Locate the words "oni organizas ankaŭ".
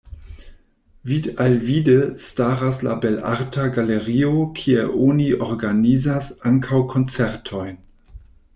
5.11-6.81